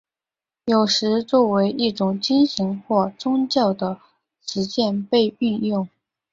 [0.65, 3.99] 有时作为一种精神或宗教的
[4.43, 5.87] 实践被运用。